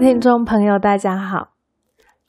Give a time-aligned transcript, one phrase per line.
[0.00, 1.54] 听众朋友，大家好。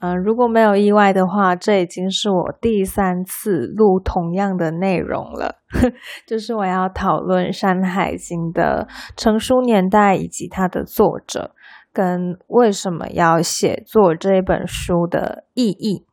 [0.00, 5.56] 嗯、如果没有意外的话，这已经是我第三次录同样的内容了，
[6.26, 11.54] 就是我要讨论《山海经》的成书年代以及它的作者，
[11.92, 16.06] 跟为什么要写作这本书的意义。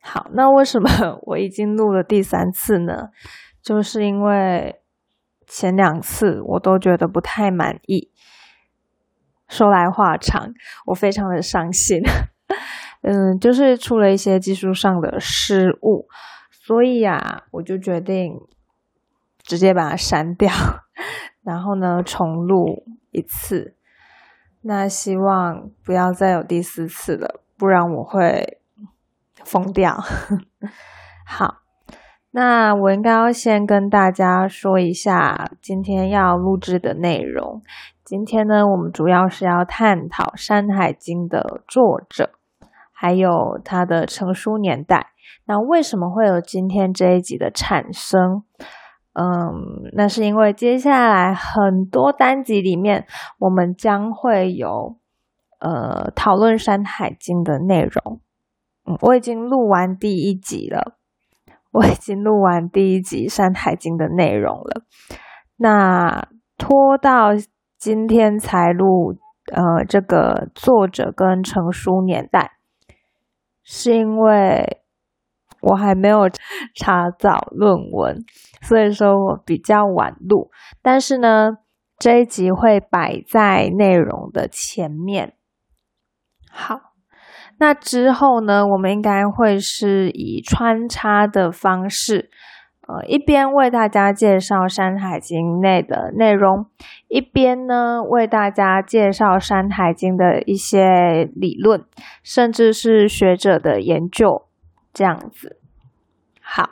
[0.00, 0.88] 好，那为什么
[1.22, 3.08] 我已经录了第三次呢？
[3.60, 4.80] 就是因为
[5.46, 8.10] 前两次我都觉得不太满意。
[9.48, 10.52] 说来话长，
[10.86, 12.00] 我非常的伤心。
[13.02, 16.08] 嗯，就是出了一些技术上的失误，
[16.50, 18.40] 所以啊，我就决定
[19.42, 20.50] 直接把它删掉，
[21.44, 23.76] 然后呢重录一次。
[24.62, 28.58] 那希望不要再有第四次了，不然我会
[29.44, 29.98] 疯掉。
[31.26, 31.56] 好，
[32.30, 37.62] 那我应该要先跟大家说一下今天要录制的内容。
[38.04, 42.32] 今天呢，我们主要是要探讨《山海经》的作者。
[42.92, 45.08] 还有它的成书年代，
[45.46, 48.44] 那为什么会有今天这一集的产生？
[49.14, 53.06] 嗯，那是因为接下来很多单集里面，
[53.38, 54.96] 我们将会有
[55.58, 58.20] 呃讨论《山海经》的内容。
[58.86, 60.96] 嗯，我已经录完第一集了，
[61.72, 64.82] 我已经录完第一集《山海经》的内容了。
[65.56, 67.30] 那拖到
[67.84, 69.14] 今天才录，
[69.52, 72.52] 呃，这个作者跟成书年代。
[73.62, 74.80] 是因为
[75.60, 76.30] 我还没有
[76.74, 78.24] 查找论文，
[78.62, 80.50] 所以说我比较晚录。
[80.80, 81.58] 但是呢，
[81.98, 85.34] 这一集会摆在内容的前面。
[86.50, 86.80] 好，
[87.58, 92.30] 那之后呢，我们应该会是以穿插的方式，
[92.86, 96.66] 呃，一边为大家介绍《山海经》内的内容，
[97.08, 101.82] 一边呢为大家介绍《山海经》的一些理论，
[102.22, 104.46] 甚至是学者的研究，
[104.92, 105.58] 这样子。
[106.42, 106.68] 好，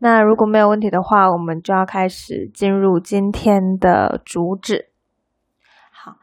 [0.00, 4.90] 那如果没有问题的话，我们就要开始进入今天的主旨。
[5.90, 6.16] 好，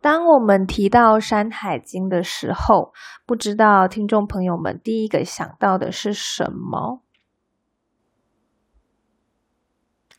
[0.00, 2.92] 当我们提到《山海经》的时候，
[3.24, 7.02] 不知道听众朋友们第一个想到的是什么？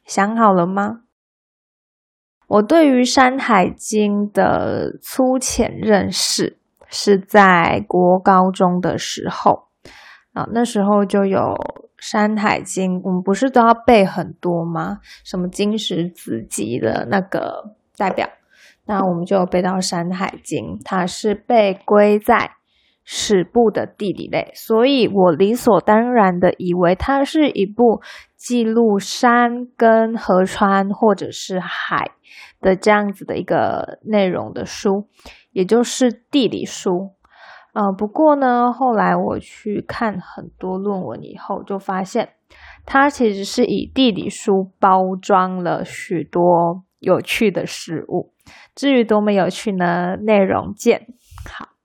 [0.07, 1.01] 想好了吗？
[2.47, 6.57] 我对于《山海经》的粗浅认识
[6.87, 9.67] 是在国高中的时候
[10.31, 11.39] 啊，那时候就有
[11.97, 14.99] 《山海经》，我们不是都要背很多吗？
[15.25, 18.29] 什么经史子集的那个代表，
[18.85, 22.51] 那我们就背到《山海经》，它是被归在
[23.03, 28.01] 史部的地理类，所以我理所当然的以为它是一部
[28.37, 32.11] 记录山跟河川或者是海
[32.61, 35.07] 的这样子的一个内容的书，
[35.51, 37.11] 也就是地理书。
[37.73, 42.29] 呃，不过呢，后来我去看很多论文以后，就发现
[42.85, 48.33] 它其实是以地理书包装了许多有趣的事物。
[48.73, 50.15] 至于多么有趣呢？
[50.15, 51.07] 内容见。
[51.51, 51.76] 好。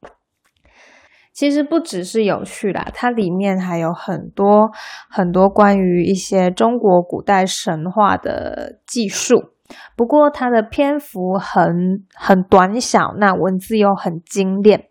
[1.42, 4.70] 其实不只是有趣啦，它里面还有很多
[5.10, 9.50] 很多关于一些中国古代神话的技术。
[9.96, 14.84] 不过它的篇幅很很短小，那文字又很精炼，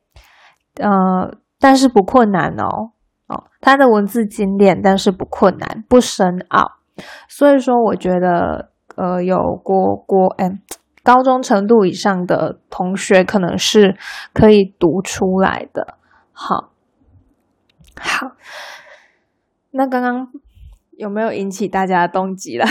[0.76, 2.92] 呃，但是不困难哦。
[3.28, 6.68] 哦，它的文字精炼，但是不困难，不深奥。
[7.30, 10.60] 所以说，我觉得呃，有国国嗯
[11.02, 13.96] 高中程度以上的同学，可能是
[14.34, 15.96] 可以读出来的。
[16.44, 16.72] 好，
[18.00, 18.32] 好，
[19.70, 20.28] 那刚刚
[20.98, 22.66] 有没有引起大家的动机了？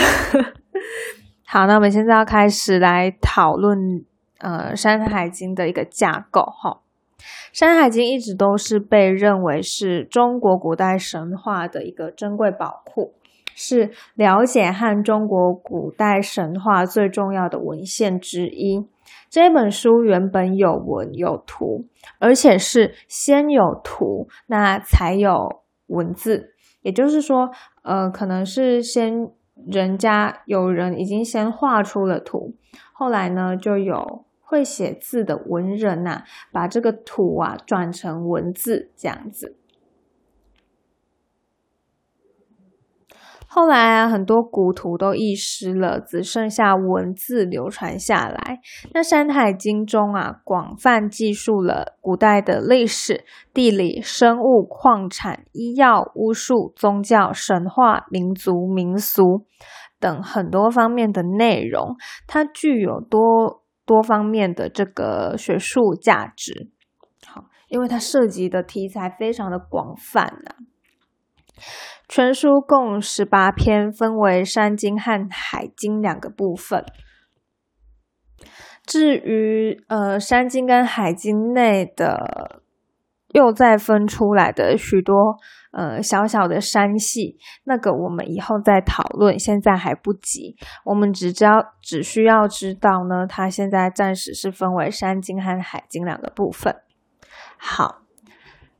[1.47, 4.03] 好，那我们现在要开始来讨论
[4.39, 6.41] 呃《山海经》的一个架构。
[6.41, 6.81] 哈，
[7.53, 13.13] 《山海经》一直都是被认为是中国古代神话的一个珍贵宝库，
[13.55, 18.85] 是了解和中国古代神话最重要的文献之一。
[19.31, 21.87] 这本书原本有文有图，
[22.19, 26.53] 而且是先有图，那才有文字。
[26.81, 27.49] 也就是说，
[27.83, 29.29] 呃，可能是先
[29.71, 32.55] 人家有人已经先画出了图，
[32.91, 39.55] 后来呢，就有会写字的文人呐，把这个图啊转成文字，这样子。
[43.53, 48.59] 后来啊，很多古图都遗失了，只剩下文字流传下来。
[48.93, 59.45] 那《山海经》中啊，广泛记述了古代的历史、地理、生物、矿产、医药、巫术、宗教、神话、民族、民俗
[59.99, 61.97] 等很多方面的内容。
[62.25, 66.71] 它具有多多方面的这个学术价值。
[67.27, 70.70] 好，因为它涉及的题材非常的广泛啊。
[72.07, 76.83] 全书共十八篇，分为山经和海经两个部分。
[78.85, 82.61] 至于呃山经跟海经内的，
[83.29, 85.37] 又再分出来的许多
[85.71, 90.57] 呃小小的山系，那个我们以后再讨论，现在还不急。
[90.83, 96.75] 我们只知道只需要知道呢，它现在暂时是分为山经和海经两个部分。
[97.57, 98.00] 好，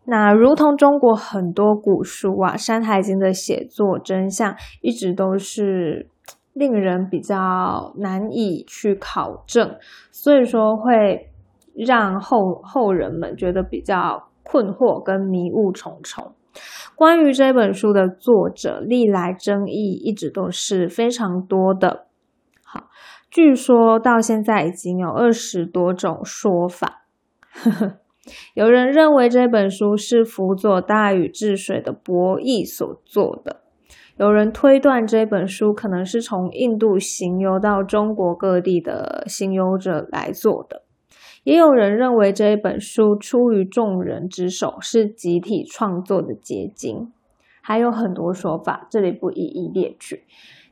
[0.05, 6.07] 那如同中国很多古书啊，《山海经》的写作真相一直都是。
[6.53, 9.77] 令人比较难以去考证，
[10.11, 11.31] 所以说会
[11.73, 16.33] 让后后人们觉得比较困惑跟迷雾重重。
[16.93, 22.07] 关于这本书的作者，历来争议一直都是非常多的。
[22.65, 22.89] 好，
[23.31, 27.05] 据说到现在已经有二十多种说法。
[27.53, 27.97] 呵 呵
[28.53, 33.61] 有人认为这本书是辅佐大禹治水的伯益所做的。
[34.17, 40.83] 有人推断这本书可能是从印度行游到中国各地的行游者来做的，
[41.43, 47.11] 也有人认为这一本书出于众人之手，是集体创作的结晶，
[47.61, 50.23] 还有很多说法，这里不一一列举。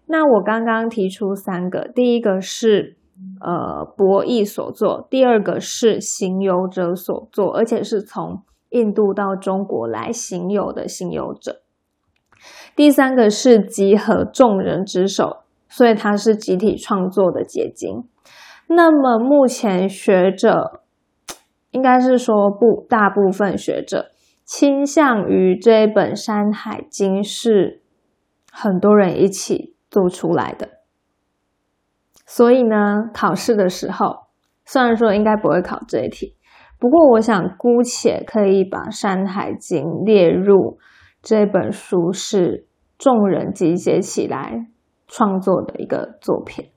[0.05, 2.97] 那我刚刚提出三个，第一个是
[3.41, 11.61] 呃博弈所作，第二个是行游者所作，而且是从印度到中国来行游的行游者。
[12.75, 18.05] 第三个是集合众人之手，所以它是集体创作的结晶。
[18.67, 20.81] 那么目前学者
[21.71, 24.11] 应该是说不，大部分学者
[24.45, 27.81] 倾向于这一本《山海经》是
[28.51, 30.78] 很多人一起做出来的。
[32.31, 34.27] 所以呢，考试的时候
[34.63, 36.35] 虽然说应该不会考这一题，
[36.77, 40.77] 不过我想姑且可以把《山海经》列入。
[41.23, 42.67] 这本书是
[42.97, 44.67] 众人集结起来
[45.07, 46.69] 创作的一个作品，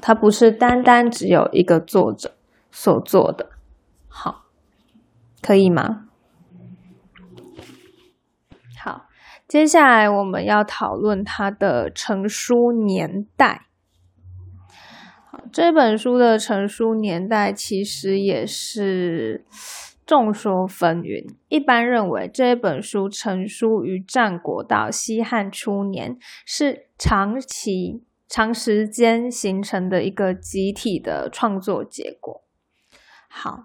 [0.00, 2.32] 它不是单单只有一个作者
[2.72, 3.50] 所做的。
[4.08, 4.46] 好，
[5.42, 6.06] 可以吗？
[8.82, 9.02] 好，
[9.46, 13.67] 接下来我们要讨论它的成书年代。
[15.52, 19.44] 这本书的成书年代其实也是。
[20.06, 32.40] 众说纷纭，一般认为这本书成书于战国到西汉初年，是长期、长时间形成的一个集体的创作结果。
[33.28, 33.64] 好，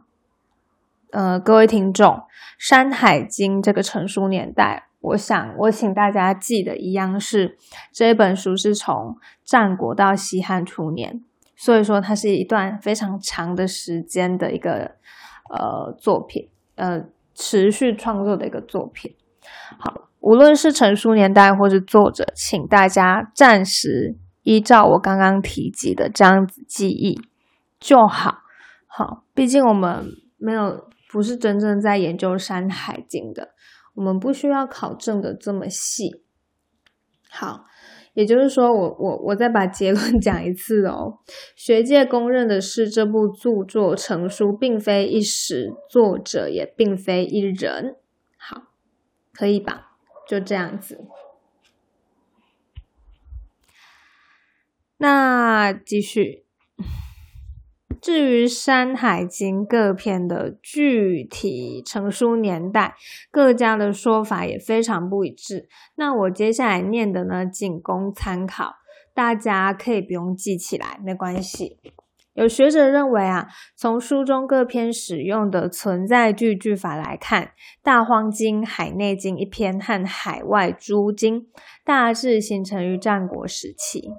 [1.12, 2.10] 呃，各位听众，
[2.60, 7.58] 《山海经》这个成书年代，我想我请大家记得一样是
[7.94, 9.16] 这本书是从
[9.46, 11.24] 战国到西汉初年，
[11.64, 14.96] 所以说它是一段非常长的时间的一个。
[15.50, 17.00] 呃，作品，呃，
[17.36, 19.14] 持续创作的一个作品。
[19.78, 27.22] 好，无论是成书年代或是作者，请大家暂时依照我刚刚提及的这样子记忆
[27.80, 28.40] 就好。
[28.88, 30.08] 好，毕竟我们
[30.38, 33.50] 没有不是真正在研究《山海经》的，
[33.94, 36.24] 我们不需要考证的这么细。
[37.30, 37.66] 好。
[38.14, 41.20] 也就是说，我我我再把结论 讲一次哦。
[41.56, 47.96] 学界公认的是，这部著作成书并非一时，作者也并非一人。
[48.38, 48.64] 好，
[49.34, 49.98] 可以吧？
[50.28, 51.06] 就这样子。
[54.98, 56.46] 那继续。
[58.04, 62.96] 至于《山海经》各篇的具体成书年代，
[63.32, 65.70] 各家的说法也非常不一致。
[65.96, 68.74] 那我接下来念的呢，仅供参考，
[69.14, 71.78] 大家可以不用记起来，没关系。
[72.34, 77.46] 有学者认为啊，从书中各篇使用的存在句句法来看，
[77.82, 81.42] 《大荒经》《海内经》一篇和《海外诸经》
[81.86, 84.10] 大致形成于战国时期。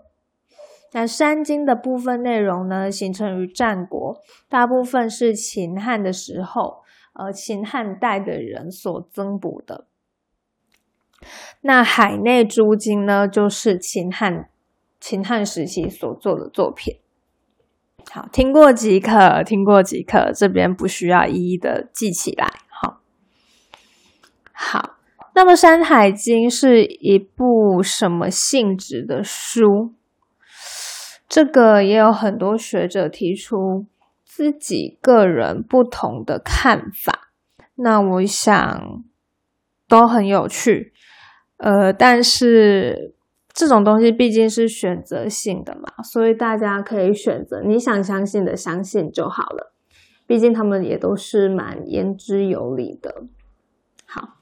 [0.94, 4.16] 那山经的部分内容呢，形成于战国，
[4.48, 6.84] 大部分是秦汉的时候，
[7.14, 9.88] 呃，秦汉代的人所增补的。
[11.62, 14.48] 那海内诸经呢，就是秦汉
[15.00, 16.98] 秦汉时期所做的作品。
[18.12, 22.46] 好，听过即可，听过即可，这边不需要一一的记起来。
[22.68, 23.00] 好，
[24.52, 24.96] 好，
[25.34, 29.92] 那么《山海经》是一部什么性质的书？
[31.28, 33.86] 这个也有很多学者提出
[34.24, 37.30] 自己个人不同的看法，
[37.76, 39.04] 那我想
[39.88, 40.92] 都很有趣。
[41.56, 43.14] 呃，但是
[43.52, 49.72] 这种东西毕竟是选择性的嘛，所以大家可以选择你想相信的，相信就好了。
[50.26, 53.24] 毕竟他们也都是蛮言之有理的。
[54.06, 54.38] 好，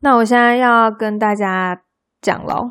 [0.00, 1.82] 那我现在要跟大家
[2.20, 2.70] 讲喽。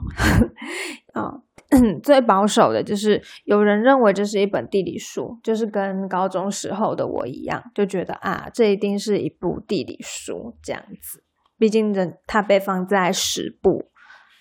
[1.14, 1.42] 啊，
[2.04, 11.24] 最保守的就是有人认为这是一本地理书，就是跟高中时候的我一样，就觉得啊，这一定是一部地理书这样子。
[11.58, 13.92] 毕竟的它被放在十部。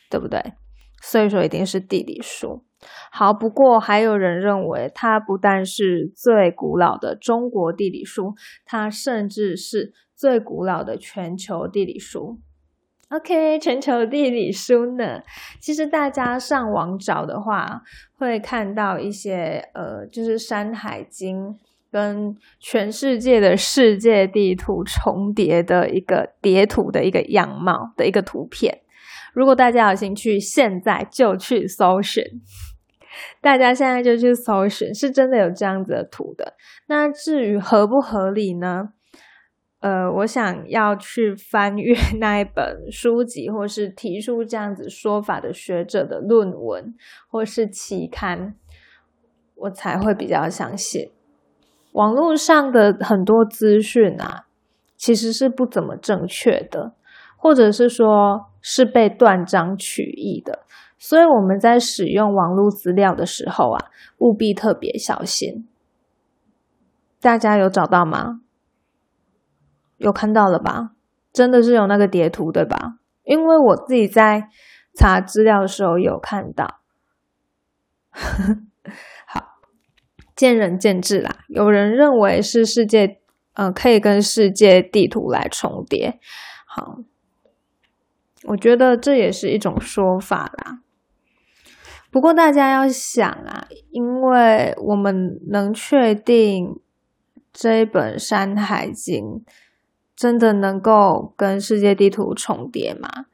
[0.08, 0.40] 对不对？
[1.02, 2.64] 所以说一定是地理书。
[3.10, 12.38] 好，不过还有人认为它不但是最古老的中国地理书，它甚至是最古老的全球地理书。
[13.08, 15.22] OK，全球地理书呢？
[15.60, 17.82] 其实大家上网找的话，
[18.18, 21.50] 会看到一些呃，就是《山海经》
[21.92, 28.80] 跟全世界的世界地图重叠的一个叠图的一个样貌的一个图片。
[29.32, 32.24] 如果大家有兴趣，现在就去搜寻。
[33.40, 36.54] 大家现在就去搜寻，是真的有这样子的图的。
[36.88, 38.90] 那至于合不合理呢？
[39.86, 46.92] 呃，我想要去翻阅 那一本书籍，或是提出这样子说法的学者的论文，
[47.28, 48.56] 或是期刊，
[49.54, 51.12] 我才会比较相信。
[51.92, 54.46] 网络上的很多资讯啊，
[54.96, 56.94] 其实是不怎么正确的。
[57.36, 60.64] 或者是说，是被断章取义的，
[60.98, 63.86] 所以我们在使用网络资料的时候啊，
[64.18, 65.68] 务必特别小心。
[67.20, 68.40] 大家有找到吗？
[69.98, 70.90] 有看到了吧？
[71.32, 72.98] 真的是有那个叠图对吧？
[73.24, 74.48] 因为我自己在
[74.94, 76.80] 查资料的时候有看到。
[79.26, 79.58] 好，
[80.34, 81.38] 见仁见智啦。
[81.48, 83.20] 有人认为是世界，
[83.54, 86.18] 嗯，可以跟世界地图来重叠。
[86.66, 86.98] 好。
[88.48, 90.78] 我觉得这也是一种说法啦。
[92.12, 96.78] 不过大家要想啊，因为我们能确定
[97.52, 99.24] 这一本《山海经》
[100.16, 103.26] 真的能够跟世界地图重叠吗？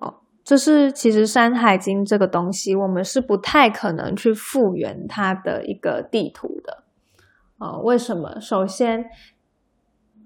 [0.00, 6.82] 哦，这是其实《山海经》这个东西，我们是不太可能去复原它的一个地图的。
[7.58, 8.40] 哦，为什么？
[8.40, 9.04] 首先，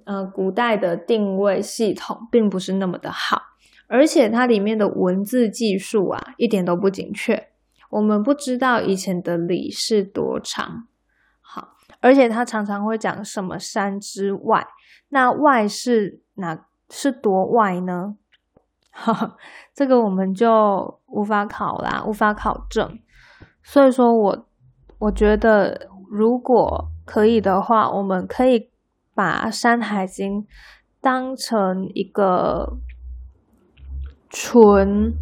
[0.04, 3.42] 呃，古代的定位系统并不是那么的好。
[3.88, 7.50] 而且它里面的文字技术啊，一点都不精确。
[7.90, 10.88] 我们不知道以前的里是多长。
[12.06, 14.64] 而且他常常会讲什么山之外，
[15.08, 16.56] 那外是哪
[16.88, 18.14] 是多外呢？
[18.92, 19.36] 哈，
[19.75, 22.98] 这个我们就无法考啦，无法考证。
[23.62, 24.46] 所以说我
[25.00, 28.70] 我觉得，如果可以的话，我们可以
[29.12, 30.42] 把《山海经》
[31.00, 32.78] 当成一个。
[34.28, 35.14] 纯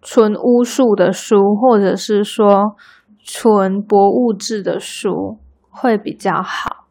[0.00, 2.76] 纯巫术的书，或者是说
[3.24, 5.40] 纯博物志的书
[5.72, 6.86] 会比较好。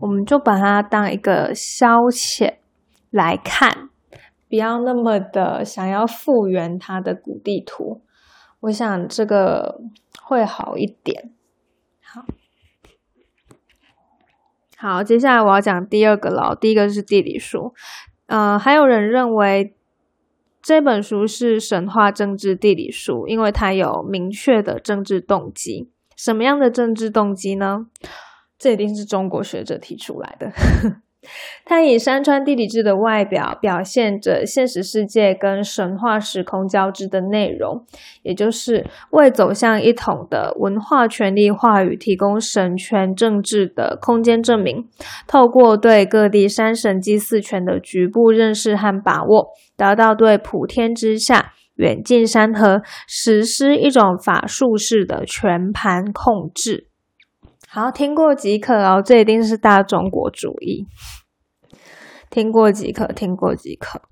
[0.00, 2.56] 我们就把它当一个消遣
[3.10, 3.90] 来看，
[4.48, 8.02] 不要那么的想要复原它的古地图。
[8.60, 9.80] 我想这个
[10.22, 11.30] 会好一点。
[12.02, 12.24] 好，
[14.76, 16.56] 好，接下来我要讲第二个了。
[16.60, 17.72] 第一个是地理书，
[18.26, 19.76] 呃，还有人认为。
[20.66, 25.90] 这本书是神话政治地理书，因为它有明确的政治动机。
[26.16, 27.86] 什么样的政治动机呢？
[28.58, 30.50] 这一定是中国学者提出来的。
[31.64, 37.86] 它以山川地理志的外表，表现着现实世界跟神话时空交织的内容，
[38.22, 44.86] 也就是为走向一统的文化权力话语提供神权政治的空间证明。
[45.26, 56.88] 透过对各地山神祭祀权的局部认识和把握，达到对普天之下远近山河实施一种法术式的全盘控制。
[57.68, 60.86] 好，听过即可哦，这一定是大中国主义。
[62.30, 64.02] 听过即可，听过即可。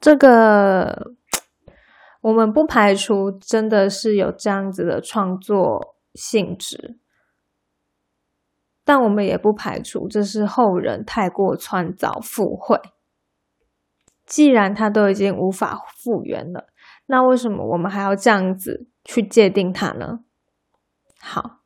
[0.00, 1.12] 这个
[2.22, 6.98] 我们不排除真的是有这样子的创作性质，
[8.82, 12.80] 但我们也不排除这是后人太过创造附会。
[14.24, 16.68] 既然它都已经无法复原了，
[17.10, 20.20] 那为什么我们还要这样子去界定它呢？
[21.20, 21.58] 好。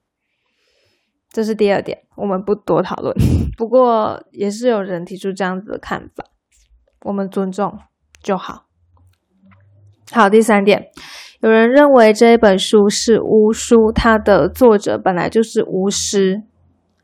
[1.31, 3.13] 这是第二点，我们不多讨论。
[3.59, 6.25] 不过也是有人提出这样子的看法，
[7.03, 7.77] 我们尊重
[8.23, 8.67] 就好。
[10.13, 10.91] 好，第三点，
[11.41, 16.45] 有人认为这一本书是巫书，它的作者本来就是巫师。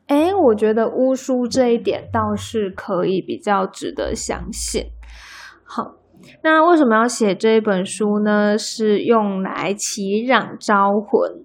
[0.07, 4.91] 诶，我觉得巫书这一点倒是可以比较值得相信。
[5.65, 5.97] 好，
[6.43, 8.57] 那为什么要写这一本书呢？
[8.57, 11.43] 是用来祈祷招魂。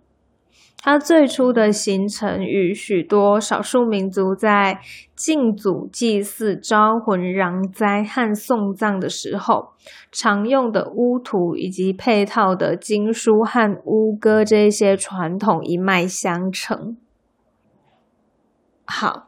[0.82, 4.78] 它最初的形成与许多少数民族在
[5.16, 9.70] 敬祖祭祀、招魂、攘灾和送葬的时候
[10.12, 16.96] 常用的巫图以及配套的经书和巫歌这些传统一脉相承。
[18.84, 19.25] 好，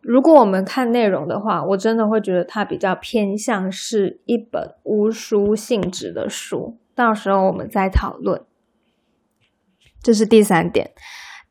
[0.00, 6.78] 如果我们看内容的话，我真的会觉得它比较偏向是一本巫书性质的书。
[6.94, 8.42] 到时候我们再讨论。
[10.02, 10.92] 这是第三点，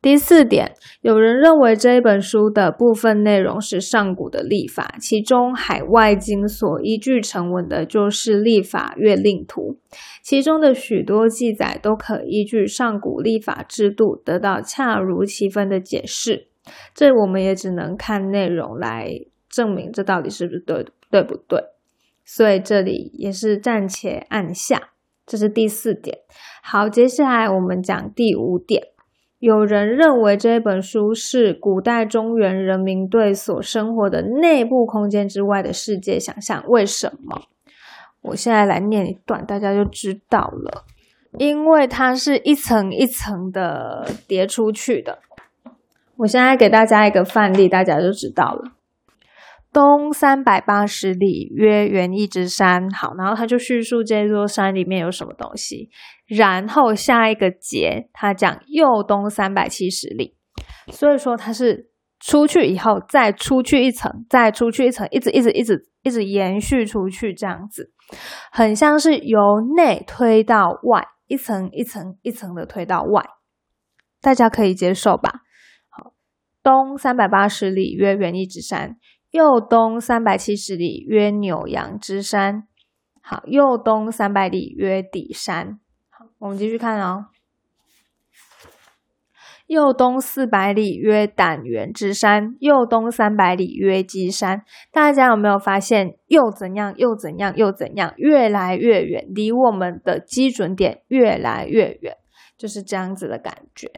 [0.00, 9.78] 第四点，有人认为这一本书的部分内容是上古的历法，其中海外经所依据成文的就是历法月令图，
[10.22, 16.47] 其中的许多记载都可依据上古历法制度得到恰如其分的解释。
[16.94, 19.10] 这我们也只能看内容来
[19.48, 21.62] 证明这到底是不是对对不对，
[22.24, 24.90] 所以这里也是暂且按下。
[25.26, 26.18] 这是第四点。
[26.62, 28.82] 好，接下来我们讲第五点。
[29.38, 36.64] 有人认为这本书是古代中原人民对所生活的内部空间之外的世界想象。
[36.66, 37.42] 为什么？
[38.22, 40.84] 我现在来念一段，大家就知道了。
[41.38, 45.18] 因为它是一层一层的叠出去的。
[46.18, 48.72] 我现在给大家一个范例，大家就知道了。
[49.72, 52.90] 东三百八十里，曰元一之山。
[52.90, 55.90] 好，然后他就叙述这座山里面有什么东西。
[56.26, 60.34] 然后下一个节，他讲右东三百七十里。
[60.88, 67.92] 所以说，它是出去以后再出去一层，再出去一层，一直一直一直一直延续出去，这样子，
[68.50, 69.38] 很像是由
[69.76, 73.24] 内推到外，一层一层一层的推到外。
[74.20, 75.42] 大家可以接受吧？
[76.62, 78.96] 东三百八十里，曰元一之山。
[79.30, 82.66] 右东三百七十里，曰扭阳之山。
[83.20, 85.78] 好，右东三百里，曰底山。
[86.08, 87.26] 好，我们继续看哦。
[89.66, 92.56] 右东四百里，曰胆元之山。
[92.58, 94.62] 右东三百里，曰基山。
[94.90, 102.16] 大家有没有发现，又怎样，又怎样，又怎样，越来越远，离我们的基准点越来越远，
[102.56, 103.92] 就是这样子的感觉。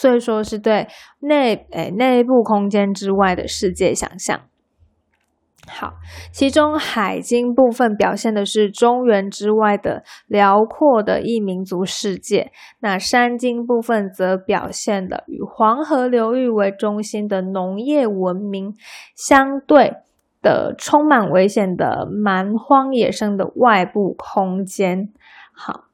[0.00, 0.86] 所以说，是对
[1.18, 4.42] 内诶内部空间之外的世界想象。
[5.66, 5.94] 好，
[6.32, 18.76] 其中海经部分表现的是中原之外的辽阔的异民族世界，那山经部分则表现的与黄河流域为中心的农业文明
[19.16, 19.94] 相对
[20.40, 25.08] 的充满危险的蛮荒野生的外部空间。
[25.52, 25.87] 好，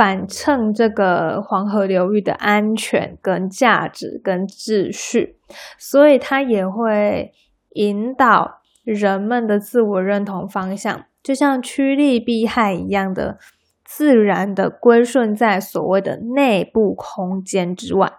[0.00, 5.36] 反衬这个黄河流域的安全跟价值跟秩序，
[5.76, 7.34] 所以它也会
[7.74, 8.62] 引导。
[8.82, 13.38] 人们的自我认同方向，就像趋利避害一样的
[13.84, 18.10] 自然的归顺在所谓的内部空间之外。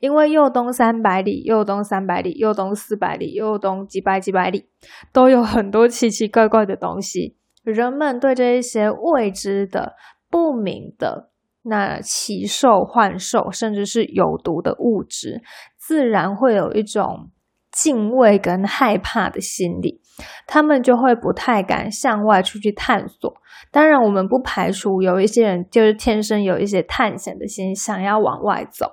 [0.00, 4.66] 因为右东三百里，右东三百里，右东四百里，右东几百几百里，
[5.12, 7.36] 都有很多奇奇怪怪的东西。
[7.62, 9.94] 人们对这一些未知的、
[10.30, 11.30] 不明的
[11.62, 15.42] 那奇兽、幻兽，甚至是有毒的物质，
[15.76, 17.30] 自然会有一种。
[17.70, 20.00] 敬畏跟害怕的心理，
[20.46, 23.32] 他们就会不太敢向外出去探索。
[23.70, 28.86] 当然，我们不排除有一些人就是天生有一些探险的心，想要往外走。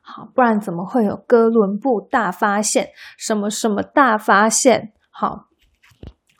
[0.00, 2.90] 好，不然怎么会有哥伦布大发现？
[3.18, 4.92] 什么什么大发现？
[5.10, 5.48] 好，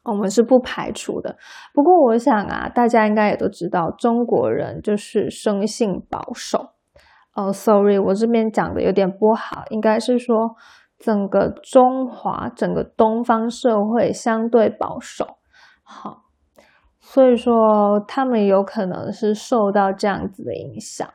[0.04, 1.36] 我们是不排除的。
[1.74, 6.70] 不过，我想啊，大家应该也都知道，中国人就是生性保守。
[7.34, 10.56] 哦，sorry，我这边讲的有点不好，应该是说。
[11.04, 15.38] 整个中华，整个东方社会相对保守，
[15.82, 16.26] 好，
[17.00, 21.12] 所以说他们有可能是受到这样子的影响。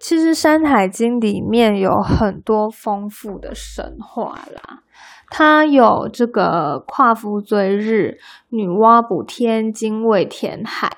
[0.00, 4.82] 其实《山海经》里面有很多丰富的神话啦，
[5.28, 10.90] 它有这个夸父追日、女娲补天、精卫填海。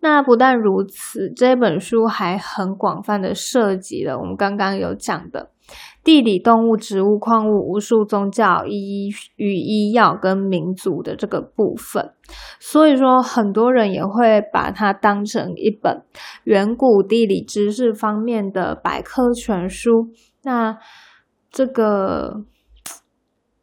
[0.00, 5.52] 那不但如此，这本书还很广泛的涉及了我们刚刚有讲的。
[6.04, 12.14] 地理、动物、植物、矿物、无数宗教、医与医药跟民族的这个部分，
[12.58, 16.04] 所以说很多人也会把它当成一本
[16.44, 20.08] 远古地理知识方面的百科全书。
[20.42, 20.78] 那
[21.50, 22.44] 这个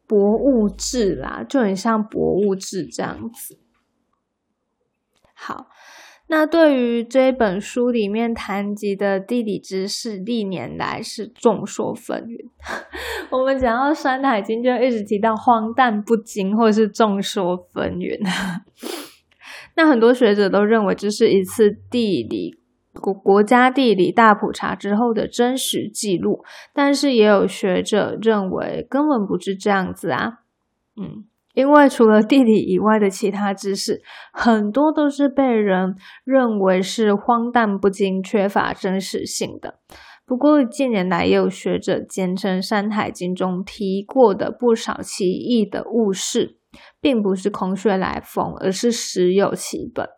[0.06, 3.58] 博物志啦，就很像博物志这样子。
[5.34, 5.66] 好。
[6.32, 12.48] 那对于这本书里面谈及的地理知识，历年来是众说纷纭。
[13.30, 18.16] 我们讲到《山海经》，就一直提到荒诞不经，或者是众说纷纭。
[19.74, 22.60] 那很多学者都认为这是一次地理
[22.92, 30.42] 国国家地理大普查之后的真实记录，但是也有学者认为根本不是这样子啊，
[30.96, 31.24] 嗯。
[31.60, 34.00] 因为除了地理以外的其他知识，
[34.32, 35.94] 很多都是被人
[36.24, 39.78] 认为是荒诞不经、缺乏真实性的。
[40.24, 46.56] 不过近年来也有学者坚称，《山海经》中提过的不少奇异的物事，
[46.98, 50.08] 并不是空穴来风，而是实有其本。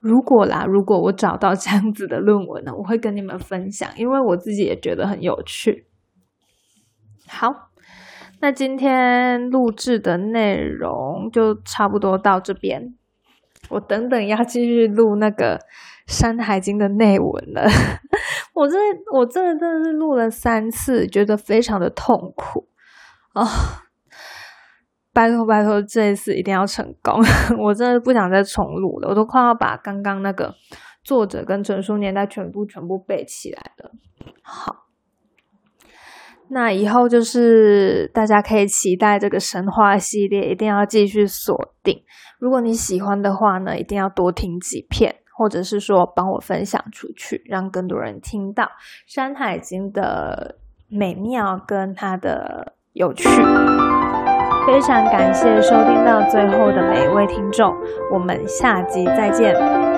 [0.00, 5.86] 如果啦，如果我找到这样子的论文呢，我会跟你们分享，因为我自己也觉得很有趣。
[7.26, 7.71] 好。
[8.42, 12.92] 那今天录制的内容就差不多到这边，
[13.68, 15.58] 我等等要继续录那个
[16.08, 17.62] 《山海经》的内文了。
[18.52, 18.76] 我这
[19.12, 22.66] 我真的真的是录了三次，觉得非常的痛苦
[23.34, 23.46] 啊！
[25.12, 27.22] 拜托拜托，这一次一定要成功！
[27.62, 30.52] 我真的不想再重录了，我都快要把刚刚那个
[31.04, 33.92] 作者跟整书年代全部全部背起来了。
[34.42, 34.81] 好。
[36.54, 42.02] 那以后就是大家可以期待这个神话系列，一定要继续锁定。
[42.38, 48.64] 如果你喜欢的话呢，一定要多听几片，或者是说帮我分享出去，让更多人听到
[49.06, 50.56] 《山海经》的
[50.90, 53.28] 美妙跟它的有趣。
[54.66, 57.74] 非常感谢收听到最后的每一位听众，
[58.12, 59.91] 我们下集再见。